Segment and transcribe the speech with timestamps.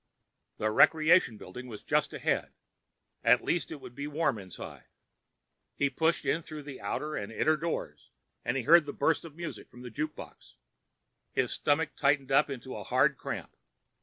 [0.57, 2.53] The Recreation Building was just ahead;
[3.23, 4.85] at least it would be warm inside.
[5.75, 8.09] He pushed in through the outer and inner doors,
[8.43, 10.55] and he heard the burst of music from the jukebox.
[11.33, 13.55] His stomach tightened up into a hard cramp.